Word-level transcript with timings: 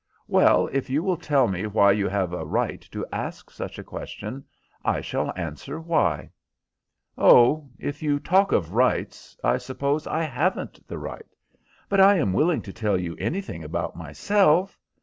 Well, 0.27 0.67
if 0.71 0.89
you 0.89 1.03
will 1.03 1.15
tell 1.17 1.47
me 1.47 1.67
why 1.67 1.91
you 1.91 2.07
have 2.07 2.31
the 2.31 2.43
right 2.43 2.81
to 2.91 3.05
ask 3.13 3.51
such 3.51 3.77
a 3.77 3.83
question, 3.83 4.43
I 4.83 4.99
shall 4.99 5.31
answer 5.35 5.79
why." 5.79 6.31
"Oh, 7.19 7.69
if 7.77 8.01
you 8.01 8.19
talk 8.19 8.51
of 8.51 8.73
rights, 8.73 9.37
I 9.43 9.59
suppose 9.59 10.07
I 10.07 10.23
haven't 10.23 10.87
the 10.87 10.97
right. 10.97 11.35
But 11.87 12.01
I 12.01 12.15
am 12.15 12.33
willing 12.33 12.63
to 12.63 12.73
tell 12.73 12.99
you 12.99 13.15
anything 13.19 13.63
about 13.63 13.95
myself. 13.95 14.79